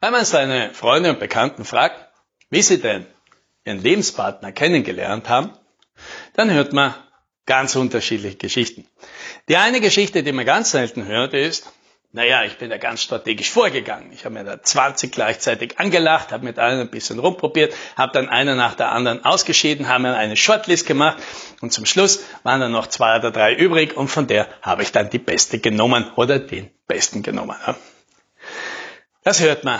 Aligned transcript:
Wenn 0.00 0.12
man 0.12 0.24
seine 0.24 0.72
Freunde 0.74 1.10
und 1.10 1.18
Bekannten 1.18 1.64
fragt, 1.64 2.08
wie 2.50 2.62
sie 2.62 2.80
denn 2.80 3.04
ihren 3.64 3.82
Lebenspartner 3.82 4.52
kennengelernt 4.52 5.28
haben, 5.28 5.50
dann 6.34 6.52
hört 6.52 6.72
man 6.72 6.94
ganz 7.46 7.74
unterschiedliche 7.74 8.36
Geschichten. 8.36 8.86
Die 9.48 9.56
eine 9.56 9.80
Geschichte, 9.80 10.22
die 10.22 10.30
man 10.30 10.46
ganz 10.46 10.70
selten 10.70 11.06
hört, 11.06 11.34
ist, 11.34 11.66
naja, 12.12 12.44
ich 12.44 12.58
bin 12.58 12.70
da 12.70 12.78
ganz 12.78 13.02
strategisch 13.02 13.50
vorgegangen. 13.50 14.12
Ich 14.12 14.24
habe 14.24 14.34
mir 14.34 14.44
da 14.44 14.62
20 14.62 15.10
gleichzeitig 15.10 15.80
angelacht, 15.80 16.30
habe 16.30 16.44
mit 16.44 16.60
allen 16.60 16.80
ein 16.80 16.90
bisschen 16.90 17.18
rumprobiert, 17.18 17.74
habe 17.96 18.12
dann 18.12 18.28
eine 18.28 18.54
nach 18.54 18.74
der 18.76 18.92
anderen 18.92 19.24
ausgeschieden, 19.24 19.88
habe 19.88 20.04
mir 20.04 20.16
eine 20.16 20.36
Shortlist 20.36 20.86
gemacht 20.86 21.18
und 21.60 21.72
zum 21.72 21.84
Schluss 21.84 22.24
waren 22.44 22.60
dann 22.60 22.72
noch 22.72 22.86
zwei 22.86 23.18
oder 23.18 23.32
drei 23.32 23.52
übrig 23.52 23.96
und 23.96 24.08
von 24.08 24.28
der 24.28 24.48
habe 24.62 24.84
ich 24.84 24.92
dann 24.92 25.10
die 25.10 25.18
beste 25.18 25.58
genommen 25.58 26.10
oder 26.14 26.38
den 26.38 26.70
besten 26.86 27.22
genommen. 27.22 27.56
Das 29.28 29.40
hört 29.42 29.62
man 29.62 29.78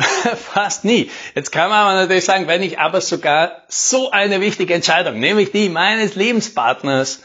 fast 0.36 0.84
nie. 0.84 1.08
Jetzt 1.36 1.52
kann 1.52 1.70
man 1.70 1.78
aber 1.78 1.94
natürlich 1.94 2.24
sagen, 2.24 2.48
wenn 2.48 2.60
ich 2.60 2.80
aber 2.80 3.00
sogar 3.00 3.62
so 3.68 4.10
eine 4.10 4.40
wichtige 4.40 4.74
Entscheidung, 4.74 5.20
nämlich 5.20 5.52
die 5.52 5.68
meines 5.68 6.16
Lebenspartners, 6.16 7.22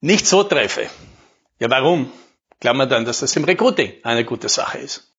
nicht 0.00 0.26
so 0.26 0.42
treffe. 0.42 0.86
Ja, 1.58 1.68
warum? 1.68 2.10
Glauben 2.60 2.78
wir 2.78 2.86
dann, 2.86 3.04
dass 3.04 3.20
das 3.20 3.36
im 3.36 3.44
Recruiting 3.44 3.92
eine 4.04 4.24
gute 4.24 4.48
Sache 4.48 4.78
ist. 4.78 5.12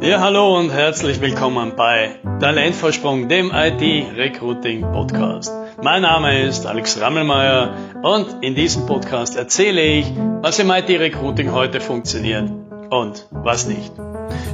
Ja, 0.00 0.18
hallo 0.18 0.58
und 0.58 0.70
herzlich 0.70 1.20
willkommen 1.20 1.76
bei 1.76 2.18
Talentvorsprung, 2.40 3.28
dem 3.28 3.52
IT-Recruiting-Podcast. 3.54 5.52
Mein 5.80 6.02
Name 6.02 6.42
ist 6.42 6.66
Alex 6.66 7.00
Rammelmeier 7.00 7.76
und 8.02 8.42
in 8.42 8.56
diesem 8.56 8.86
Podcast 8.86 9.36
erzähle 9.36 9.80
ich, 9.80 10.06
was 10.42 10.58
im 10.58 10.72
IT-Recruiting 10.72 11.52
heute 11.52 11.80
funktioniert 11.80 12.63
und 12.90 13.26
was 13.30 13.66
nicht. 13.66 13.92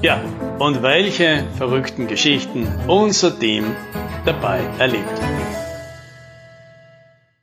Ja, 0.02 0.23
und 0.59 0.83
welche 0.83 1.47
verrückten 1.57 2.07
Geschichten 2.07 2.66
unser 2.87 3.38
Team 3.38 3.77
dabei 4.24 4.60
erlebt. 4.79 5.21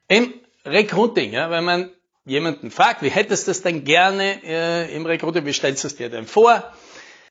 Im 0.07 0.33
Recruiting, 0.65 1.33
ja, 1.33 1.49
wenn 1.49 1.63
man 1.63 1.91
jemanden 2.25 2.71
fragt, 2.71 3.01
wie 3.01 3.09
hättest 3.09 3.47
du 3.47 3.51
das 3.51 3.61
denn 3.61 3.83
gerne 3.83 4.43
äh, 4.43 4.95
im 4.95 5.05
Recruiting, 5.05 5.45
wie 5.45 5.53
stellst 5.53 5.83
du 5.83 5.87
es 5.87 5.95
dir 5.95 6.09
denn 6.09 6.25
vor, 6.25 6.63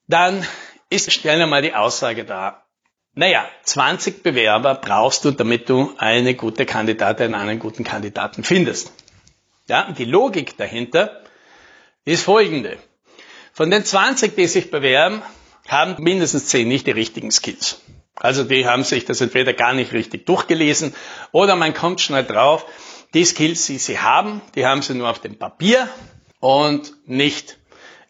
dann 0.08 0.46
ist 0.90 1.12
schnell 1.12 1.42
einmal 1.42 1.62
die 1.62 1.74
Aussage 1.74 2.24
da. 2.24 2.62
Naja, 3.14 3.48
20 3.64 4.22
Bewerber 4.22 4.74
brauchst 4.74 5.24
du, 5.24 5.30
damit 5.30 5.68
du 5.68 5.94
eine 5.96 6.34
gute 6.34 6.66
Kandidatin, 6.66 7.34
einen 7.34 7.58
guten 7.58 7.82
Kandidaten 7.82 8.44
findest. 8.44 8.92
Ja, 9.68 9.90
die 9.90 10.04
Logik 10.04 10.56
dahinter 10.58 11.22
ist 12.04 12.22
folgende. 12.22 12.76
Von 13.56 13.70
den 13.70 13.86
20, 13.86 14.36
die 14.36 14.48
sich 14.48 14.70
bewerben, 14.70 15.22
haben 15.66 15.96
mindestens 16.02 16.44
10 16.48 16.68
nicht 16.68 16.86
die 16.86 16.90
richtigen 16.90 17.30
Skills. 17.30 17.80
Also 18.14 18.44
die 18.44 18.66
haben 18.66 18.84
sich 18.84 19.06
das 19.06 19.22
entweder 19.22 19.54
gar 19.54 19.72
nicht 19.72 19.94
richtig 19.94 20.26
durchgelesen 20.26 20.94
oder 21.32 21.56
man 21.56 21.72
kommt 21.72 22.02
schnell 22.02 22.24
drauf, 22.24 22.66
die 23.14 23.24
Skills, 23.24 23.64
die 23.64 23.78
sie 23.78 23.98
haben, 23.98 24.42
die 24.56 24.66
haben 24.66 24.82
sie 24.82 24.92
nur 24.92 25.08
auf 25.08 25.20
dem 25.20 25.38
Papier 25.38 25.88
und 26.38 26.92
nicht 27.06 27.56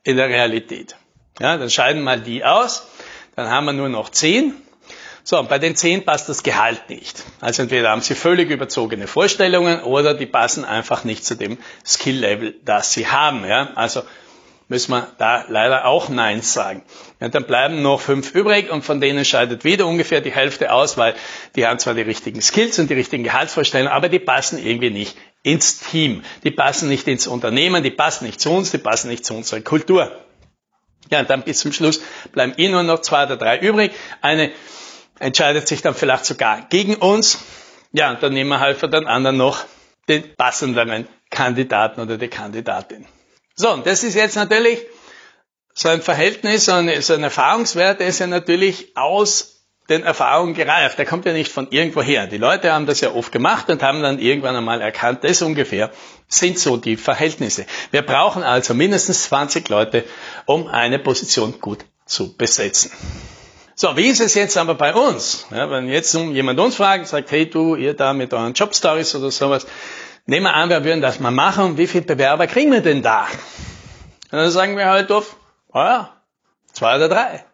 in 0.03 0.17
der 0.17 0.27
Realität. 0.27 0.97
Ja, 1.39 1.57
dann 1.57 1.71
scheiden 1.71 2.03
mal 2.03 2.21
die 2.21 2.45
aus, 2.45 2.89
dann 3.37 3.49
haben 3.49 3.67
wir 3.67 3.73
nur 3.73 3.89
noch 3.89 4.09
10. 4.09 4.53
So, 5.23 5.39
und 5.39 5.49
bei 5.49 5.61
den 5.61 5.77
10 5.77 6.05
passt 6.05 6.29
das 6.29 6.43
Gehalt 6.43 6.91
nicht. 6.91 7.23
Also 7.41 7.63
entweder 7.63 7.91
haben 7.91 8.01
sie 8.01 8.17
völlig 8.17 8.51
überzogene 8.51 9.07
Vorstellungen 9.07 9.81
oder 9.83 10.13
die 10.13 10.27
passen 10.27 10.65
einfach 10.65 11.05
nicht 11.05 11.25
zu 11.25 11.37
dem 11.37 11.59
Skill-Level, 11.87 12.57
das 12.65 12.93
sie 12.93 13.07
haben. 13.07 13.45
Ja, 13.45 13.71
also 13.77 14.03
müssen 14.69 14.93
wir 14.93 15.09
da 15.19 15.45
leider 15.49 15.87
auch 15.87 16.09
Nein 16.09 16.43
sagen. 16.43 16.83
Ja, 17.21 17.29
dann 17.29 17.45
bleiben 17.45 17.83
noch 17.83 18.01
fünf 18.01 18.35
übrig 18.35 18.71
und 18.71 18.83
von 18.83 19.01
denen 19.01 19.25
scheidet 19.25 19.65
wieder 19.65 19.87
ungefähr 19.87 20.21
die 20.21 20.33
Hälfte 20.33 20.73
aus, 20.73 20.97
weil 20.97 21.15
die 21.55 21.67
haben 21.67 21.79
zwar 21.79 21.95
die 21.95 22.03
richtigen 22.03 22.43
Skills 22.43 22.79
und 22.79 22.91
die 22.91 22.95
richtigen 22.95 23.25
Gehaltsvorstellungen, 23.25 23.93
aber 23.93 24.09
die 24.09 24.19
passen 24.19 24.59
irgendwie 24.59 24.91
nicht 24.91 25.17
ins 25.43 25.79
Team. 25.79 26.23
Die 26.43 26.51
passen 26.51 26.89
nicht 26.89 27.07
ins 27.07 27.27
Unternehmen, 27.27 27.83
die 27.83 27.91
passen 27.91 28.25
nicht 28.27 28.41
zu 28.41 28.51
uns, 28.51 28.73
die 28.73 28.79
passen 28.79 29.09
nicht 29.09 29.25
zu 29.25 29.35
unserer 29.35 29.61
Kultur. 29.61 30.11
Ja, 31.11 31.21
und 31.21 31.31
dann 31.31 31.43
bis 31.43 31.61
zum 31.61 31.73
Schluss 31.73 32.01
bleiben 32.33 32.55
eh 32.57 32.69
nur 32.69 32.83
noch 32.83 33.01
zwei 33.01 33.25
oder 33.25 33.37
drei 33.37 33.59
übrig. 33.59 33.93
Eine 34.21 34.51
entscheidet 35.21 35.69
sich 35.69 35.83
dann 35.83 35.95
vielleicht 35.95 36.25
sogar 36.25 36.67
gegen 36.69 36.97
uns. 36.97 37.39
Ja, 37.93 38.11
und 38.11 38.23
dann 38.23 38.33
nehmen 38.33 38.51
wir 38.51 38.61
halt 38.61 38.79
von 38.79 38.91
den 38.91 39.07
anderen 39.07 39.37
noch 39.37 39.65
den 40.09 40.35
passenderen 40.37 41.07
Kandidaten 41.31 42.01
oder 42.01 42.19
die 42.19 42.29
Kandidatin. 42.29 43.07
So, 43.57 43.73
und 43.73 43.87
das 43.87 44.05
ist 44.05 44.15
jetzt 44.15 44.37
natürlich 44.37 44.87
so 45.73 45.89
ein 45.89 46.03
Verhältnis, 46.03 46.67
so 46.67 46.73
ein, 46.73 47.01
so 47.01 47.15
ein 47.15 47.23
Erfahrungswert, 47.23 48.01
der 48.01 48.09
ist 48.09 48.19
ja 48.19 48.27
natürlich 48.27 48.97
aus 48.97 49.65
den 49.89 50.03
Erfahrungen 50.03 50.55
gereift. 50.55 50.99
Der 50.99 51.07
kommt 51.07 51.25
ja 51.25 51.33
nicht 51.33 51.51
von 51.51 51.69
irgendwo 51.71 52.03
her. 52.03 52.27
Die 52.27 52.39
Leute 52.39 52.73
haben 52.73 52.87
das 52.87 53.01
ja 53.01 53.13
oft 53.13 53.33
gemacht 53.33 53.71
und 53.71 53.83
haben 53.83 54.03
dann 54.03 54.19
irgendwann 54.19 54.57
einmal 54.57 54.81
erkannt, 54.81 55.23
das 55.23 55.43
ungefähr 55.43 55.91
sind 56.29 56.59
so 56.59 56.77
die 56.77 56.97
Verhältnisse. 56.97 57.67
Wir 57.93 58.03
brauchen 58.03 58.43
also 58.43 58.75
mindestens 58.75 59.25
20 59.25 59.69
Leute, 59.69 60.05
um 60.45 60.67
eine 60.67 60.99
Position 60.99 61.61
gut 61.61 61.85
zu 62.05 62.37
besetzen. 62.37 62.91
So, 63.75 63.97
wie 63.97 64.07
ist 64.07 64.21
es 64.21 64.35
jetzt 64.35 64.57
aber 64.57 64.75
bei 64.75 64.95
uns? 64.95 65.47
Ja, 65.51 65.71
wenn 65.71 65.89
jetzt 65.89 66.15
jemand 66.15 66.59
uns 66.59 66.77
fragt, 66.77 67.07
sagt, 67.07 67.31
hey 67.31 67.49
du, 67.49 67.77
ihr 67.77 67.95
da 67.95 68.13
mit 68.13 68.33
euren 68.33 68.55
Jobstories 68.55 69.15
oder 69.15 69.31
sowas, 69.31 69.67
Nehmen 70.29 70.47
wir 70.47 70.55
an, 70.55 70.71
wir 70.71 70.85
würden 70.85 71.01
das 71.01 71.21
mal 71.21 71.31
machen. 71.31 71.79
Wie 71.79 71.87
viele 71.87 72.05
Bewerber 72.05 72.49
kriegen 72.49 72.73
wir 72.73 72.81
denn 72.81 73.01
da? 73.01 73.29
Und 74.33 74.39
dann 74.39 74.51
sagen 74.51 74.77
wir 74.77 74.87
halt 74.87 75.13
auf, 75.13 75.37
oh 75.73 75.79
ja, 75.79 76.17
zwei 76.73 76.97
oder 76.97 77.09
drei. 77.09 77.45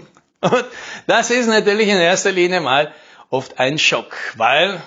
Und 0.42 0.64
das 1.06 1.30
ist 1.30 1.46
natürlich 1.46 1.88
in 1.88 1.96
erster 1.96 2.30
Linie 2.30 2.60
mal 2.60 2.92
oft 3.30 3.58
ein 3.58 3.78
Schock, 3.78 4.14
weil, 4.36 4.80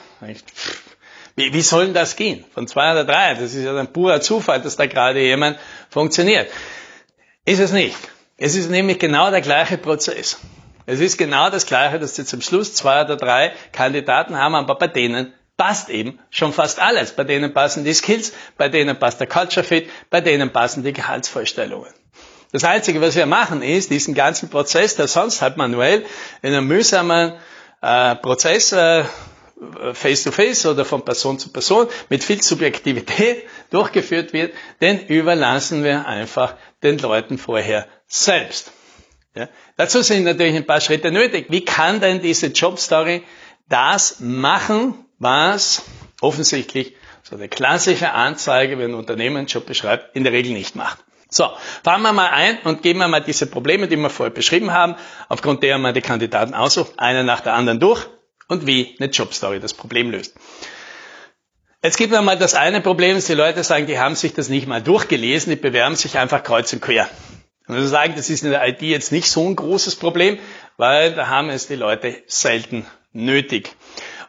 wie, 1.36 1.52
wie 1.52 1.62
soll 1.62 1.86
denn 1.86 1.94
das 1.96 2.16
gehen? 2.16 2.46
Von 2.54 2.68
zwei 2.68 2.92
oder 2.92 3.06
drei? 3.06 3.34
Das 3.34 3.56
ist 3.56 3.64
ja 3.64 3.76
ein 3.76 3.92
purer 3.92 4.22
Zufall, 4.22 4.62
dass 4.62 4.76
da 4.76 4.86
gerade 4.86 5.20
jemand 5.20 5.58
funktioniert. 5.90 6.52
Ist 7.46 7.60
es 7.60 7.72
nicht. 7.72 7.98
Es 8.38 8.56
ist 8.56 8.70
nämlich 8.70 9.00
genau 9.00 9.32
der 9.32 9.42
gleiche 9.42 9.80
Prozess. 9.80 10.40
Es 10.86 11.00
ist 11.00 11.18
genau 11.18 11.50
das 11.50 11.66
gleiche, 11.66 11.98
dass 11.98 12.16
Sie 12.16 12.26
zum 12.26 12.42
Schluss 12.42 12.76
zwei 12.76 13.04
oder 13.04 13.18
drei 13.18 13.52
Kandidaten 13.72 14.38
haben, 14.38 14.54
aber 14.54 14.76
bei 14.76 14.88
denen 14.88 15.34
passt 15.62 15.92
eben 15.92 16.18
schon 16.32 16.54
fast 16.54 16.80
alles. 16.80 17.12
Bei 17.12 17.24
denen 17.24 17.54
passen 17.54 17.84
die 17.84 17.94
Skills, 17.94 18.34
bei 18.58 18.68
denen 18.68 18.98
passt 18.98 19.20
der 19.20 19.28
Culture 19.28 19.64
Fit, 19.64 19.88
bei 20.10 20.20
denen 20.20 20.52
passen 20.52 20.84
die 20.84 20.92
Gehaltsvorstellungen. 20.92 21.94
Das 22.52 22.64
Einzige, 22.64 23.00
was 23.00 23.16
wir 23.16 23.28
machen, 23.28 23.62
ist 23.62 23.92
diesen 23.92 24.16
ganzen 24.16 24.50
Prozess, 24.50 24.96
der 24.96 25.08
sonst 25.08 25.44
halt 25.44 25.58
manuell 25.58 26.04
in 26.42 26.52
einem 26.52 26.68
mühsamen 26.68 27.34
äh, 27.80 28.16
Prozess 28.16 28.72
äh, 28.72 29.04
face 29.94 30.24
to 30.24 30.32
face 30.32 30.66
oder 30.66 30.84
von 30.84 31.06
Person 31.06 31.38
zu 31.38 31.50
Person 31.50 31.88
mit 32.10 32.24
viel 32.24 32.42
Subjektivität 32.42 33.44
durchgeführt 33.70 34.34
wird, 34.34 34.56
den 34.82 35.06
überlassen 35.06 35.84
wir 35.84 36.08
einfach 36.08 36.56
den 36.82 36.98
Leuten 36.98 37.38
vorher 37.38 37.86
selbst. 38.08 38.72
Ja? 39.36 39.48
Dazu 39.78 40.02
sind 40.02 40.24
natürlich 40.24 40.56
ein 40.56 40.66
paar 40.66 40.82
Schritte 40.82 41.12
nötig. 41.12 41.46
Wie 41.50 41.64
kann 41.64 42.00
denn 42.00 42.20
diese 42.20 42.48
Jobstory 42.48 43.22
das 43.70 44.20
machen, 44.22 45.06
was 45.22 45.84
offensichtlich 46.20 46.96
so 47.24 47.36
eine 47.36 47.48
klassische 47.48 48.12
Anzeige, 48.12 48.78
wenn 48.80 48.92
ein 48.92 48.96
Unternehmen 48.96 49.38
einen 49.38 49.48
Job 49.48 49.66
beschreibt, 49.66 50.16
in 50.16 50.24
der 50.24 50.34
Regel 50.34 50.54
nicht 50.54 50.76
macht. 50.76 50.98
So, 51.30 51.50
fahren 51.84 52.02
wir 52.02 52.12
mal 52.12 52.30
ein 52.30 52.60
und 52.64 52.82
gehen 52.82 52.98
wir 52.98 53.08
mal 53.08 53.22
diese 53.22 53.46
Probleme, 53.46 53.88
die 53.88 53.96
wir 53.96 54.10
vorher 54.10 54.34
beschrieben 54.34 54.74
haben, 54.74 54.96
aufgrund 55.30 55.64
derer 55.64 55.78
man 55.78 55.94
die 55.94 56.02
Kandidaten 56.02 56.54
aussucht, 56.54 56.94
einer 56.98 57.24
nach 57.24 57.40
der 57.40 57.54
anderen 57.54 57.80
durch 57.80 58.06
und 58.48 58.66
wie 58.68 58.98
eine 59.00 59.10
Jobstory 59.10 59.60
das 59.60 59.74
Problem 59.74 60.12
löst. 60.12 60.36
Jetzt 61.84 61.98
gibt 61.98 62.14
es 62.14 62.22
mal 62.22 62.38
das 62.38 62.54
eine 62.54 62.82
Problem, 62.82 63.16
dass 63.16 63.26
die 63.26 63.34
Leute 63.34 63.64
sagen, 63.64 63.88
die 63.88 63.98
haben 63.98 64.16
sich 64.16 64.34
das 64.34 64.50
nicht 64.50 64.68
mal 64.68 64.82
durchgelesen, 64.82 65.52
die 65.52 65.56
bewerben 65.56 65.96
sich 65.96 66.18
einfach 66.18 66.44
kreuz 66.44 66.74
und 66.74 66.82
quer. 66.82 67.10
Und 67.68 67.76
wir 67.76 67.88
sagen, 67.88 68.14
das 68.16 68.30
ist 68.30 68.44
in 68.44 68.52
der 68.52 68.68
IT 68.68 68.82
jetzt 68.82 69.12
nicht 69.12 69.30
so 69.30 69.48
ein 69.48 69.56
großes 69.56 69.96
Problem, 69.96 70.38
weil 70.78 71.14
da 71.14 71.28
haben 71.28 71.50
es 71.50 71.68
die 71.68 71.76
Leute 71.76 72.22
selten 72.28 72.86
nötig. 73.14 73.76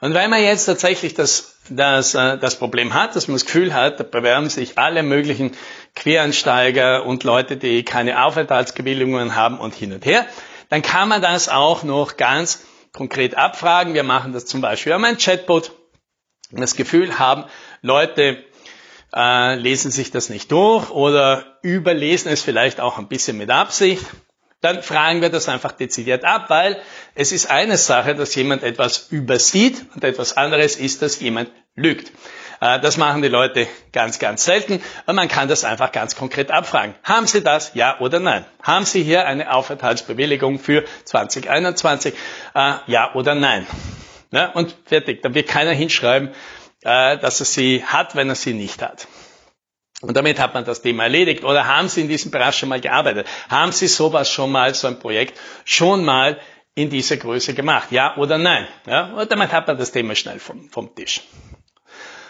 Und 0.02 0.14
weil 0.14 0.26
man 0.26 0.42
jetzt 0.42 0.64
tatsächlich 0.64 1.14
das, 1.14 1.54
das, 1.68 2.16
äh, 2.16 2.36
das 2.36 2.56
Problem 2.56 2.92
hat, 2.92 3.14
dass 3.14 3.28
man 3.28 3.36
das 3.36 3.44
Gefühl 3.44 3.72
hat, 3.72 4.00
da 4.00 4.02
bewerben 4.02 4.48
sich 4.48 4.76
alle 4.76 5.04
möglichen 5.04 5.52
Quereinsteiger 5.94 7.06
und 7.06 7.22
Leute, 7.22 7.56
die 7.56 7.84
keine 7.84 8.24
Aufenthaltsbewilligungen 8.24 9.36
haben 9.36 9.60
und 9.60 9.76
hin 9.76 9.92
und 9.92 10.04
her, 10.04 10.26
dann 10.70 10.82
kann 10.82 11.08
man 11.08 11.22
das 11.22 11.48
auch 11.48 11.84
noch 11.84 12.16
ganz 12.16 12.64
konkret 12.92 13.36
abfragen. 13.36 13.94
Wir 13.94 14.02
machen 14.02 14.32
das 14.32 14.44
zum 14.44 14.60
Beispiel 14.60 14.92
an 14.92 15.04
einem 15.04 15.18
Chatbot. 15.18 15.70
Das 16.50 16.74
Gefühl 16.74 17.20
haben, 17.20 17.44
Leute 17.80 18.42
äh, 19.14 19.54
lesen 19.54 19.92
sich 19.92 20.10
das 20.10 20.30
nicht 20.30 20.50
durch 20.50 20.90
oder 20.90 21.60
überlesen 21.62 22.32
es 22.32 22.42
vielleicht 22.42 22.80
auch 22.80 22.98
ein 22.98 23.06
bisschen 23.06 23.38
mit 23.38 23.50
Absicht 23.50 24.04
dann 24.62 24.82
fragen 24.82 25.20
wir 25.20 25.28
das 25.28 25.48
einfach 25.48 25.72
dezidiert 25.72 26.24
ab, 26.24 26.48
weil 26.48 26.80
es 27.14 27.32
ist 27.32 27.50
eine 27.50 27.76
Sache, 27.76 28.14
dass 28.14 28.34
jemand 28.34 28.62
etwas 28.62 29.08
übersieht 29.10 29.84
und 29.94 30.04
etwas 30.04 30.36
anderes 30.36 30.76
ist, 30.76 31.02
dass 31.02 31.20
jemand 31.20 31.50
lügt. 31.74 32.12
Äh, 32.60 32.80
das 32.80 32.96
machen 32.96 33.22
die 33.22 33.28
Leute 33.28 33.66
ganz, 33.92 34.20
ganz 34.20 34.44
selten. 34.44 34.80
Und 35.06 35.16
man 35.16 35.28
kann 35.28 35.48
das 35.48 35.64
einfach 35.64 35.90
ganz 35.90 36.14
konkret 36.14 36.50
abfragen. 36.50 36.94
Haben 37.02 37.26
Sie 37.26 37.42
das? 37.42 37.72
Ja 37.74 37.98
oder 37.98 38.20
nein? 38.20 38.44
Haben 38.62 38.86
Sie 38.86 39.02
hier 39.02 39.26
eine 39.26 39.52
Aufenthaltsbewilligung 39.52 40.60
für 40.60 40.84
2021? 41.04 42.14
Äh, 42.54 42.74
ja 42.86 43.14
oder 43.14 43.34
nein? 43.34 43.66
Ja, 44.30 44.50
und 44.52 44.76
fertig. 44.86 45.22
Da 45.22 45.34
wird 45.34 45.48
keiner 45.48 45.72
hinschreiben, 45.72 46.30
äh, 46.82 47.18
dass 47.18 47.40
er 47.40 47.46
sie 47.46 47.84
hat, 47.84 48.14
wenn 48.14 48.28
er 48.28 48.36
sie 48.36 48.54
nicht 48.54 48.80
hat. 48.80 49.08
Und 50.02 50.16
damit 50.16 50.40
hat 50.40 50.52
man 50.52 50.64
das 50.64 50.82
Thema 50.82 51.04
erledigt. 51.04 51.44
Oder 51.44 51.66
haben 51.66 51.88
Sie 51.88 52.00
in 52.00 52.08
diesem 52.08 52.32
Bereich 52.32 52.56
schon 52.56 52.68
mal 52.68 52.80
gearbeitet? 52.80 53.26
Haben 53.48 53.70
Sie 53.70 53.86
sowas 53.86 54.28
schon 54.28 54.50
mal, 54.50 54.74
so 54.74 54.88
ein 54.88 54.98
Projekt 54.98 55.38
schon 55.64 56.04
mal 56.04 56.40
in 56.74 56.90
dieser 56.90 57.16
Größe 57.16 57.54
gemacht? 57.54 57.92
Ja 57.92 58.16
oder 58.16 58.36
nein? 58.36 58.66
Ja? 58.86 59.12
Und 59.12 59.30
damit 59.30 59.52
hat 59.52 59.68
man 59.68 59.78
das 59.78 59.92
Thema 59.92 60.16
schnell 60.16 60.40
vom, 60.40 60.68
vom 60.70 60.92
Tisch. 60.94 61.22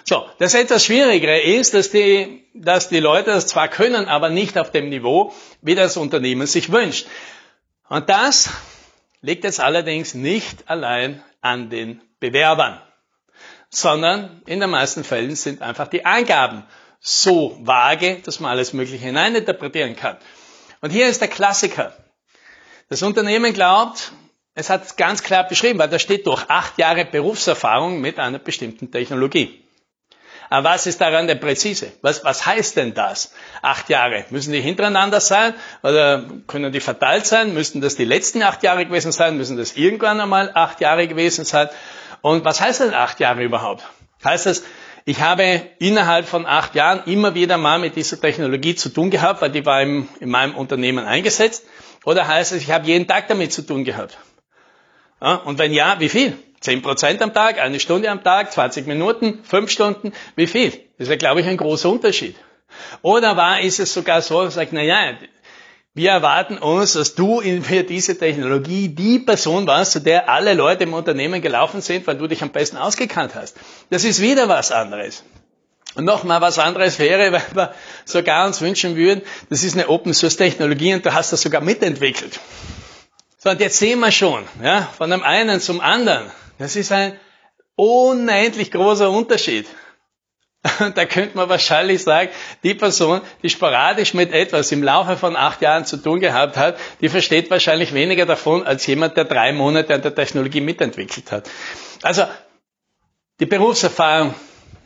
So, 0.04 0.26
das 0.38 0.52
etwas 0.52 0.84
Schwierigere 0.84 1.40
ist, 1.40 1.72
dass 1.72 1.90
die, 1.90 2.44
dass 2.52 2.90
die 2.90 3.00
Leute 3.00 3.30
das 3.30 3.46
zwar 3.46 3.68
können, 3.68 4.06
aber 4.06 4.28
nicht 4.28 4.58
auf 4.58 4.70
dem 4.70 4.90
Niveau, 4.90 5.32
wie 5.62 5.74
das 5.74 5.96
Unternehmen 5.96 6.46
sich 6.46 6.72
wünscht. 6.72 7.06
Und 7.88 8.10
das 8.10 8.50
liegt 9.22 9.44
jetzt 9.44 9.60
allerdings 9.60 10.12
nicht 10.12 10.68
allein 10.68 11.22
an 11.40 11.70
den 11.70 12.02
Bewerbern, 12.20 12.82
sondern 13.70 14.42
in 14.44 14.60
den 14.60 14.68
meisten 14.68 15.04
Fällen 15.04 15.36
sind 15.36 15.62
einfach 15.62 15.88
die 15.88 16.04
Angaben 16.04 16.64
so 17.02 17.58
vage, 17.60 18.20
dass 18.24 18.40
man 18.40 18.52
alles 18.52 18.72
Mögliche 18.72 19.04
hineininterpretieren 19.04 19.96
kann. 19.96 20.16
Und 20.80 20.90
hier 20.90 21.08
ist 21.08 21.20
der 21.20 21.28
Klassiker. 21.28 21.94
Das 22.88 23.02
Unternehmen 23.02 23.52
glaubt, 23.52 24.12
es 24.54 24.70
hat 24.70 24.86
es 24.86 24.96
ganz 24.96 25.22
klar 25.22 25.48
beschrieben, 25.48 25.78
weil 25.78 25.88
da 25.88 25.98
steht 25.98 26.26
durch 26.26 26.48
acht 26.48 26.78
Jahre 26.78 27.04
Berufserfahrung 27.04 28.00
mit 28.00 28.18
einer 28.18 28.38
bestimmten 28.38 28.90
Technologie. 28.90 29.62
Aber 30.50 30.68
was 30.68 30.86
ist 30.86 31.00
daran 31.00 31.26
der 31.26 31.36
Präzise? 31.36 31.92
Was, 32.02 32.24
was 32.24 32.44
heißt 32.44 32.76
denn 32.76 32.92
das? 32.92 33.32
Acht 33.62 33.88
Jahre. 33.88 34.26
Müssen 34.28 34.52
die 34.52 34.60
hintereinander 34.60 35.20
sein? 35.20 35.54
Oder 35.82 36.28
können 36.46 36.72
die 36.72 36.80
verteilt 36.80 37.24
sein? 37.24 37.54
Müssten 37.54 37.80
das 37.80 37.96
die 37.96 38.04
letzten 38.04 38.42
acht 38.42 38.62
Jahre 38.62 38.84
gewesen 38.84 39.12
sein? 39.12 39.38
Müssen 39.38 39.56
das 39.56 39.72
irgendwann 39.72 40.20
einmal 40.20 40.50
acht 40.52 40.82
Jahre 40.82 41.08
gewesen 41.08 41.46
sein? 41.46 41.70
Und 42.20 42.44
was 42.44 42.60
heißt 42.60 42.80
denn 42.80 42.92
acht 42.92 43.18
Jahre 43.18 43.42
überhaupt? 43.42 43.82
Heißt 44.22 44.44
das, 44.44 44.62
ich 45.04 45.20
habe 45.20 45.62
innerhalb 45.78 46.26
von 46.26 46.46
acht 46.46 46.74
Jahren 46.74 47.02
immer 47.06 47.34
wieder 47.34 47.58
mal 47.58 47.78
mit 47.78 47.96
dieser 47.96 48.20
Technologie 48.20 48.74
zu 48.74 48.88
tun 48.88 49.10
gehabt, 49.10 49.42
weil 49.42 49.50
die 49.50 49.66
war 49.66 49.82
im, 49.82 50.08
in 50.20 50.30
meinem 50.30 50.54
Unternehmen 50.54 51.04
eingesetzt? 51.04 51.66
Oder 52.04 52.26
heißt 52.26 52.52
es, 52.52 52.62
ich 52.62 52.70
habe 52.70 52.86
jeden 52.86 53.06
Tag 53.06 53.28
damit 53.28 53.52
zu 53.52 53.62
tun 53.62 53.84
gehabt? 53.84 54.18
Ja, 55.20 55.36
und 55.36 55.58
wenn 55.58 55.72
ja, 55.72 56.00
wie 56.00 56.08
viel? 56.08 56.36
10 56.60 56.82
Prozent 56.82 57.22
am 57.22 57.34
Tag, 57.34 57.60
eine 57.60 57.80
Stunde 57.80 58.08
am 58.08 58.22
Tag, 58.22 58.52
20 58.52 58.86
Minuten, 58.86 59.40
5 59.42 59.70
Stunden, 59.70 60.12
wie 60.36 60.46
viel? 60.46 60.70
Das 60.70 61.06
ist 61.06 61.08
ja, 61.08 61.16
glaube 61.16 61.40
ich, 61.40 61.46
ein 61.48 61.56
großer 61.56 61.90
Unterschied. 61.90 62.36
Oder 63.02 63.36
war, 63.36 63.60
ist 63.60 63.80
es 63.80 63.92
sogar 63.92 64.22
so, 64.22 64.44
dass 64.44 64.54
sagt, 64.54 64.72
na 64.72 64.82
ja, 64.82 65.14
wir 65.94 66.10
erwarten 66.10 66.56
uns, 66.56 66.94
dass 66.94 67.14
du 67.14 67.42
für 67.62 67.82
diese 67.82 68.18
Technologie 68.18 68.88
die 68.88 69.18
Person 69.18 69.66
warst, 69.66 69.92
zu 69.92 70.00
der 70.00 70.30
alle 70.30 70.54
Leute 70.54 70.84
im 70.84 70.94
Unternehmen 70.94 71.42
gelaufen 71.42 71.82
sind, 71.82 72.06
weil 72.06 72.16
du 72.16 72.26
dich 72.26 72.42
am 72.42 72.50
besten 72.50 72.78
ausgekannt 72.78 73.34
hast. 73.34 73.56
Das 73.90 74.04
ist 74.04 74.22
wieder 74.22 74.48
was 74.48 74.72
anderes. 74.72 75.22
Und 75.94 76.06
nochmal 76.06 76.40
was 76.40 76.58
anderes 76.58 76.98
wäre, 76.98 77.32
weil 77.32 77.42
wir 77.52 77.74
sogar 78.06 78.46
uns 78.46 78.62
wünschen 78.62 78.96
würden, 78.96 79.22
das 79.50 79.64
ist 79.64 79.74
eine 79.74 79.88
Open 79.88 80.14
Source 80.14 80.36
Technologie 80.36 80.94
und 80.94 81.04
du 81.04 81.12
hast 81.12 81.32
das 81.32 81.42
sogar 81.42 81.60
mitentwickelt. 81.60 82.40
So, 83.36 83.50
und 83.50 83.60
jetzt 83.60 83.78
sehen 83.78 84.00
wir 84.00 84.12
schon, 84.12 84.44
ja, 84.62 84.88
von 84.96 85.10
dem 85.10 85.22
einen 85.22 85.60
zum 85.60 85.80
anderen. 85.80 86.30
Das 86.58 86.76
ist 86.76 86.92
ein 86.92 87.18
unendlich 87.74 88.70
großer 88.70 89.10
Unterschied. 89.10 89.66
da 90.94 91.04
könnte 91.06 91.36
man 91.36 91.48
wahrscheinlich 91.48 92.02
sagen, 92.02 92.30
die 92.62 92.74
Person, 92.74 93.20
die 93.42 93.50
sporadisch 93.50 94.14
mit 94.14 94.32
etwas 94.32 94.70
im 94.70 94.82
Laufe 94.82 95.16
von 95.16 95.34
acht 95.34 95.60
Jahren 95.60 95.84
zu 95.84 95.96
tun 95.96 96.20
gehabt 96.20 96.56
hat, 96.56 96.78
die 97.00 97.08
versteht 97.08 97.50
wahrscheinlich 97.50 97.92
weniger 97.94 98.26
davon 98.26 98.64
als 98.64 98.86
jemand, 98.86 99.16
der 99.16 99.24
drei 99.24 99.52
Monate 99.52 99.94
an 99.94 100.02
der 100.02 100.14
Technologie 100.14 100.60
mitentwickelt 100.60 101.32
hat. 101.32 101.50
Also, 102.02 102.26
die 103.40 103.46
Berufserfahrung 103.46 104.34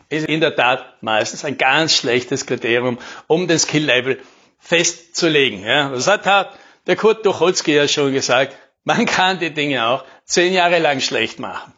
ist 0.08 0.26
in 0.26 0.40
der 0.40 0.54
Tat 0.54 1.02
meistens 1.02 1.44
ein 1.44 1.58
ganz 1.58 1.94
schlechtes 1.94 2.46
Kriterium, 2.46 2.98
um 3.26 3.46
den 3.46 3.58
Skill-Level 3.58 4.20
festzulegen. 4.58 5.62
Ja, 5.62 5.90
das 5.90 6.06
hat 6.06 6.56
der 6.86 6.96
Kurt 6.96 7.22
Tucholsky 7.22 7.74
ja 7.74 7.86
schon 7.86 8.12
gesagt, 8.12 8.56
man 8.84 9.04
kann 9.04 9.40
die 9.40 9.52
Dinge 9.52 9.86
auch 9.86 10.04
zehn 10.24 10.54
Jahre 10.54 10.78
lang 10.78 11.00
schlecht 11.00 11.38
machen. 11.38 11.72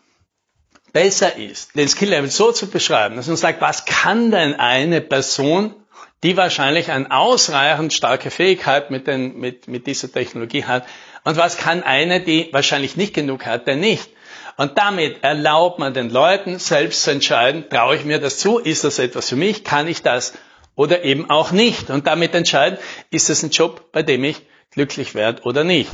Besser 0.93 1.37
ist, 1.37 1.77
den 1.77 1.89
Skill-Level 1.89 2.31
so 2.31 2.53
zu 2.53 2.69
beschreiben, 2.69 3.17
dass 3.17 3.27
man 3.27 3.37
sagt, 3.37 3.61
was 3.61 3.85
kann 3.85 4.31
denn 4.31 4.55
eine 4.55 5.01
Person, 5.01 5.75
die 6.23 6.37
wahrscheinlich 6.37 6.91
eine 6.91 7.11
ausreichend 7.11 7.93
starke 7.93 8.31
Fähigkeit 8.31 8.91
mit, 8.91 9.07
den, 9.07 9.39
mit, 9.39 9.69
mit 9.69 9.87
dieser 9.87 10.11
Technologie 10.11 10.65
hat, 10.65 10.85
und 11.25 11.37
was 11.37 11.59
kann 11.59 11.83
eine, 11.83 12.21
die 12.21 12.49
wahrscheinlich 12.53 12.97
nicht 12.97 13.13
genug 13.13 13.45
hat, 13.45 13.67
denn 13.67 13.81
nicht? 13.81 14.09
Und 14.57 14.79
damit 14.79 15.23
erlaubt 15.23 15.79
man 15.79 15.95
den 15.95 16.11
Leuten 16.11 16.59
selbst 16.59 17.03
zu 17.03 17.11
entscheiden, 17.11 17.69
traue 17.69 17.97
ich 17.97 18.05
mir 18.05 18.19
das 18.19 18.39
zu, 18.39 18.59
ist 18.59 18.83
das 18.83 18.99
etwas 18.99 19.29
für 19.29 19.37
mich, 19.37 19.63
kann 19.63 19.87
ich 19.87 20.03
das 20.03 20.33
oder 20.75 21.05
eben 21.05 21.29
auch 21.29 21.51
nicht. 21.51 21.91
Und 21.91 22.07
damit 22.07 22.35
entscheiden, 22.35 22.79
ist 23.11 23.29
das 23.29 23.43
ein 23.43 23.51
Job, 23.51 23.93
bei 23.93 24.03
dem 24.03 24.25
ich 24.25 24.41
glücklich 24.71 25.15
werde 25.15 25.43
oder 25.43 25.65
nicht. 25.65 25.91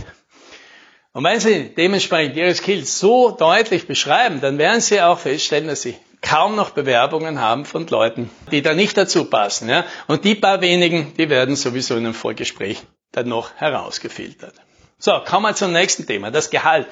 Und 1.15 1.23
wenn 1.23 1.39
Sie 1.39 1.73
dementsprechend 1.77 2.37
Ihre 2.37 2.53
Skills 2.57 2.99
so 2.99 3.31
deutlich 3.31 3.87
beschreiben, 3.87 4.41
dann 4.41 4.59
werden 4.59 4.81
Sie 4.81 5.01
auch 5.01 5.21
feststellen, 5.21 5.69
dass 5.69 5.83
Sie 5.83 5.95
kaum 6.23 6.57
noch 6.57 6.71
Bewerbungen 6.71 7.41
haben 7.41 7.65
von 7.65 7.87
Leuten, 7.87 8.31
die 8.51 8.63
da 8.63 8.75
nicht 8.75 8.97
dazu 8.97 9.27
passen. 9.27 9.69
Ja? 9.69 9.85
Und 10.09 10.25
die 10.25 10.35
paar 10.35 10.61
wenigen, 10.61 11.15
die 11.17 11.31
werden 11.31 11.55
sowieso 11.55 11.95
in 11.95 12.05
einem 12.05 12.15
Vorgespräch 12.15 12.83
dann 13.13 13.29
noch 13.29 13.55
herausgefiltert. 13.55 14.55
So, 14.99 15.13
kommen 15.25 15.47
wir 15.47 15.55
zum 15.55 15.71
nächsten 15.71 16.05
Thema, 16.05 16.33
das 16.33 16.51
Gehalt. 16.51 16.89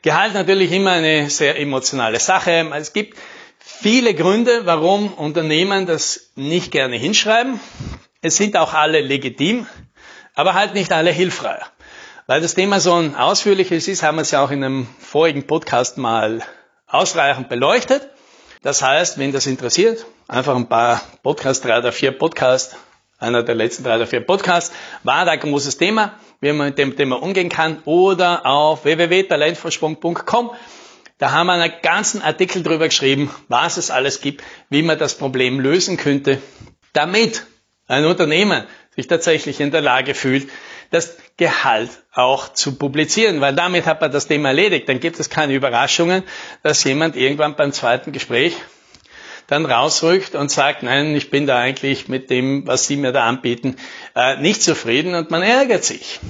Gehalt 0.00 0.32
natürlich 0.32 0.72
immer 0.72 0.92
eine 0.92 1.28
sehr 1.28 1.58
emotionale 1.60 2.20
Sache. 2.20 2.70
Es 2.74 2.94
gibt 2.94 3.18
viele 3.58 4.14
Gründe, 4.14 4.64
warum 4.64 5.12
Unternehmen 5.12 5.84
das 5.84 6.30
nicht 6.36 6.70
gerne 6.70 6.96
hinschreiben. 6.96 7.60
Es 8.22 8.38
sind 8.38 8.56
auch 8.56 8.72
alle 8.72 9.02
legitim 9.02 9.66
aber 10.38 10.54
halt 10.54 10.72
nicht 10.74 10.92
alle 10.92 11.10
hilfreich. 11.10 11.64
Weil 12.30 12.42
das 12.42 12.54
Thema 12.54 12.78
so 12.78 12.92
ein 12.92 13.14
ausführliches 13.14 13.88
ist, 13.88 14.02
haben 14.02 14.16
wir 14.16 14.20
es 14.20 14.32
ja 14.32 14.44
auch 14.44 14.50
in 14.50 14.62
einem 14.62 14.86
vorigen 14.98 15.46
Podcast 15.46 15.96
mal 15.96 16.42
ausreichend 16.86 17.48
beleuchtet. 17.48 18.06
Das 18.62 18.82
heißt, 18.82 19.16
wenn 19.16 19.32
das 19.32 19.46
interessiert, 19.46 20.04
einfach 20.28 20.54
ein 20.54 20.68
paar 20.68 21.00
Podcasts, 21.22 21.64
drei 21.64 21.78
oder 21.78 21.90
vier 21.90 22.12
Podcasts, 22.12 22.76
einer 23.18 23.42
der 23.42 23.54
letzten 23.54 23.82
drei 23.82 23.96
oder 23.96 24.06
vier 24.06 24.20
Podcasts, 24.20 24.76
war 25.04 25.24
da 25.24 25.32
ein 25.32 25.40
großes 25.40 25.78
Thema, 25.78 26.18
wie 26.42 26.52
man 26.52 26.66
mit 26.66 26.76
dem 26.76 26.96
Thema 26.98 27.22
umgehen 27.22 27.48
kann, 27.48 27.80
oder 27.86 28.44
auf 28.44 28.84
www.talentversprung.com. 28.84 30.50
Da 31.16 31.30
haben 31.30 31.46
wir 31.46 31.54
einen 31.54 31.72
ganzen 31.80 32.20
Artikel 32.20 32.62
drüber 32.62 32.88
geschrieben, 32.88 33.34
was 33.48 33.78
es 33.78 33.90
alles 33.90 34.20
gibt, 34.20 34.44
wie 34.68 34.82
man 34.82 34.98
das 34.98 35.14
Problem 35.14 35.60
lösen 35.60 35.96
könnte, 35.96 36.42
damit 36.92 37.46
ein 37.86 38.04
Unternehmen 38.04 38.64
sich 38.94 39.06
tatsächlich 39.06 39.60
in 39.60 39.70
der 39.70 39.80
Lage 39.80 40.14
fühlt, 40.14 40.50
das 40.90 41.16
Gehalt 41.36 41.90
auch 42.12 42.52
zu 42.52 42.76
publizieren, 42.76 43.40
weil 43.40 43.54
damit 43.54 43.86
hat 43.86 44.00
man 44.00 44.10
das 44.10 44.26
Thema 44.26 44.48
erledigt. 44.48 44.88
Dann 44.88 45.00
gibt 45.00 45.20
es 45.20 45.30
keine 45.30 45.54
Überraschungen, 45.54 46.22
dass 46.62 46.84
jemand 46.84 47.16
irgendwann 47.16 47.56
beim 47.56 47.72
zweiten 47.72 48.12
Gespräch 48.12 48.56
dann 49.46 49.64
rausrückt 49.64 50.34
und 50.34 50.50
sagt, 50.50 50.82
nein, 50.82 51.16
ich 51.16 51.30
bin 51.30 51.46
da 51.46 51.58
eigentlich 51.58 52.08
mit 52.08 52.30
dem, 52.30 52.66
was 52.66 52.86
Sie 52.86 52.96
mir 52.96 53.12
da 53.12 53.24
anbieten, 53.24 53.76
äh, 54.14 54.36
nicht 54.36 54.62
zufrieden 54.62 55.14
und 55.14 55.30
man 55.30 55.42
ärgert 55.42 55.84
sich. 55.84 56.20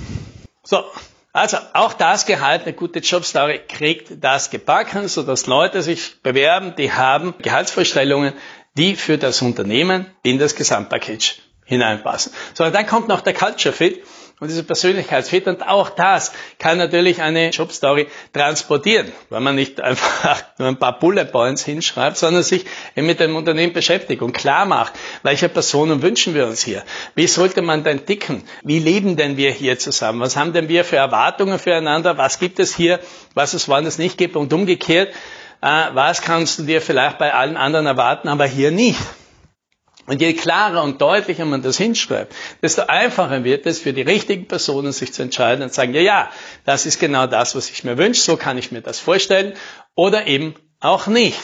So, 0.62 0.84
also 1.32 1.58
auch 1.72 1.92
das 1.92 2.26
Gehalt, 2.26 2.62
eine 2.62 2.72
gute 2.72 3.00
Jobstory 3.00 3.60
kriegt 3.68 4.22
das 4.22 4.50
gebacken, 4.50 5.08
sodass 5.08 5.46
Leute 5.46 5.82
sich 5.82 6.22
bewerben, 6.22 6.74
die 6.76 6.92
haben 6.92 7.34
Gehaltsvorstellungen, 7.38 8.34
die 8.76 8.94
für 8.94 9.18
das 9.18 9.42
Unternehmen 9.42 10.06
in 10.22 10.38
das 10.38 10.54
Gesamtpaket 10.54 11.40
hineinpassen. 11.64 12.32
So, 12.54 12.68
dann 12.70 12.86
kommt 12.86 13.08
noch 13.08 13.20
der 13.20 13.34
Culture 13.34 13.74
Fit 13.74 14.02
und 14.40 14.48
dieser 14.48 14.62
Persönlichkeitsfit 14.62 15.48
und 15.48 15.66
auch 15.66 15.90
das 15.90 16.32
kann 16.58 16.78
natürlich 16.78 17.20
eine 17.20 17.50
Jobstory 17.50 18.06
transportieren, 18.32 19.10
weil 19.30 19.40
man 19.40 19.56
nicht 19.56 19.80
einfach 19.80 20.44
nur 20.58 20.68
ein 20.68 20.78
paar 20.78 20.98
Bullet 20.98 21.24
Points 21.24 21.64
hinschreibt, 21.64 22.16
sondern 22.16 22.44
sich 22.44 22.64
mit 22.94 23.18
dem 23.18 23.34
Unternehmen 23.34 23.72
beschäftigt 23.72 24.22
und 24.22 24.32
klar 24.32 24.64
macht, 24.64 24.92
welche 25.24 25.48
Personen 25.48 26.02
wünschen 26.02 26.34
wir 26.34 26.46
uns 26.46 26.62
hier? 26.62 26.84
Wie 27.16 27.26
sollte 27.26 27.62
man 27.62 27.82
denn 27.82 28.06
ticken? 28.06 28.44
Wie 28.62 28.78
leben 28.78 29.16
denn 29.16 29.36
wir 29.36 29.50
hier 29.50 29.78
zusammen? 29.78 30.20
Was 30.20 30.36
haben 30.36 30.52
denn 30.52 30.68
wir 30.68 30.84
für 30.84 30.96
Erwartungen 30.96 31.58
füreinander? 31.58 32.16
Was 32.16 32.38
gibt 32.38 32.60
es 32.60 32.76
hier, 32.76 33.00
was 33.34 33.54
es 33.54 33.68
woanders 33.68 33.98
nicht 33.98 34.18
gibt? 34.18 34.36
Und 34.36 34.52
umgekehrt, 34.52 35.12
äh, 35.60 35.86
was 35.92 36.22
kannst 36.22 36.60
du 36.60 36.62
dir 36.62 36.80
vielleicht 36.80 37.18
bei 37.18 37.34
allen 37.34 37.56
anderen 37.56 37.86
erwarten, 37.86 38.28
aber 38.28 38.46
hier 38.46 38.70
nicht? 38.70 39.00
Und 40.08 40.22
je 40.22 40.32
klarer 40.32 40.82
und 40.82 41.02
deutlicher 41.02 41.44
man 41.44 41.60
das 41.60 41.76
hinschreibt, 41.76 42.34
desto 42.62 42.82
einfacher 42.86 43.44
wird 43.44 43.66
es 43.66 43.78
für 43.78 43.92
die 43.92 44.00
richtigen 44.00 44.48
Personen, 44.48 44.90
sich 44.90 45.12
zu 45.12 45.20
entscheiden 45.20 45.62
und 45.62 45.74
sagen, 45.74 45.92
ja, 45.92 46.00
ja, 46.00 46.30
das 46.64 46.86
ist 46.86 46.98
genau 46.98 47.26
das, 47.26 47.54
was 47.54 47.68
ich 47.68 47.84
mir 47.84 47.98
wünsche, 47.98 48.22
so 48.22 48.38
kann 48.38 48.56
ich 48.56 48.72
mir 48.72 48.80
das 48.80 48.98
vorstellen, 48.98 49.52
oder 49.94 50.26
eben 50.26 50.54
auch 50.80 51.08
nicht. 51.08 51.38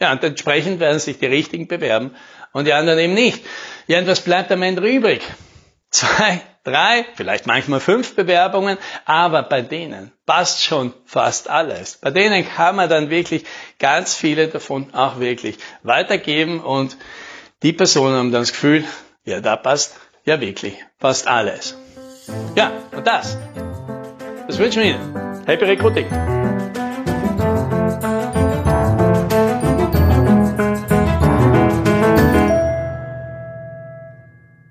Ja, 0.00 0.10
und 0.10 0.24
entsprechend 0.24 0.80
werden 0.80 0.98
sich 0.98 1.20
die 1.20 1.26
Richtigen 1.26 1.68
bewerben 1.68 2.16
und 2.52 2.66
die 2.66 2.72
anderen 2.72 2.98
eben 2.98 3.14
nicht. 3.14 3.44
Ja, 3.86 4.00
und 4.00 4.08
was 4.08 4.22
bleibt 4.22 4.50
am 4.50 4.62
Ende 4.62 4.82
übrig? 4.82 5.22
Zwei, 5.92 6.40
drei, 6.64 7.06
vielleicht 7.14 7.46
manchmal 7.46 7.78
fünf 7.78 8.16
Bewerbungen, 8.16 8.76
aber 9.04 9.44
bei 9.44 9.62
denen 9.62 10.10
passt 10.26 10.64
schon 10.64 10.94
fast 11.04 11.48
alles. 11.48 11.98
Bei 11.98 12.10
denen 12.10 12.44
kann 12.44 12.74
man 12.74 12.88
dann 12.88 13.08
wirklich 13.08 13.44
ganz 13.78 14.16
viele 14.16 14.48
davon 14.48 14.92
auch 14.94 15.20
wirklich 15.20 15.58
weitergeben 15.84 16.58
und 16.58 16.96
die 17.62 17.72
Personen 17.72 18.14
haben 18.14 18.32
dann 18.32 18.42
das 18.42 18.52
Gefühl, 18.52 18.84
ja, 19.24 19.40
da 19.40 19.56
passt 19.56 19.96
ja 20.24 20.40
wirklich 20.40 20.74
fast 20.98 21.26
alles. 21.26 21.76
Ja, 22.54 22.72
und 22.92 23.06
das, 23.06 23.36
das 24.46 24.58
wünsche 24.58 24.80
ich 24.80 24.90
Ihnen. 24.90 25.44
Happy 25.46 25.64
Recruiting! 25.64 26.06